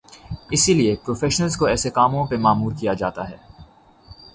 اسی 0.51 0.73
لیے 0.73 0.95
پروفیشنلز 0.95 1.57
کو 1.57 1.65
ایسے 1.65 1.89
کاموں 1.89 2.25
پہ 2.27 2.37
مامور 2.37 2.71
کیا 2.79 2.93
جاتا 2.93 3.29
ہے۔ 3.29 3.37